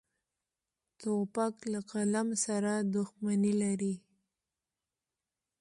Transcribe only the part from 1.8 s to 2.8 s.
قلم سره